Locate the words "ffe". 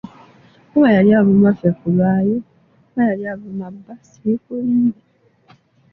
1.53-1.69